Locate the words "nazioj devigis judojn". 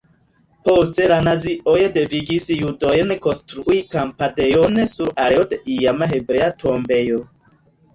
1.27-3.15